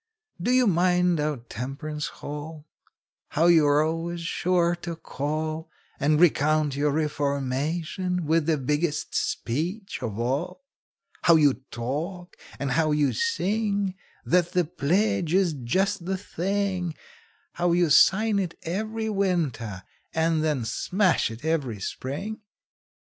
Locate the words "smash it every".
20.65-21.79